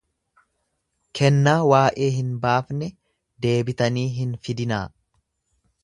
[1.19, 2.91] Kennaa waa'ee hin baafne
[3.47, 4.85] deebitanii hin fidinaa!